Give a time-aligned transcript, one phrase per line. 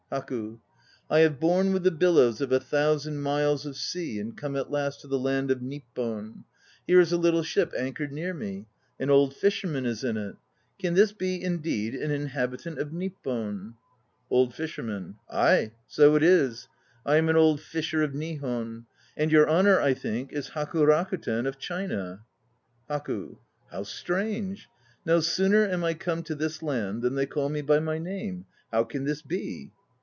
[0.13, 0.59] HAKU.
[1.09, 4.69] I have borne with the billows of a thousand miles of sea and come at
[4.69, 6.43] last to the land of Nippon.
[6.85, 8.67] Here is a little ship anchored near me.
[8.99, 10.35] An old fisherman is in it.
[10.79, 13.75] Can this be indeed an inhabitant of Nippon?
[14.29, 15.15] OLD FISHERMAN.
[15.29, 16.67] Aye, so it is.
[17.05, 18.87] I am an old fisher of Nihon.
[19.15, 22.25] And your Honour, I think, is Haku Rakuten, of China.
[22.89, 23.37] HAKU.
[23.71, 24.67] How strange!
[25.05, 28.43] No sooner am I come to this land than they call me by my name!
[28.73, 29.71] How can this be?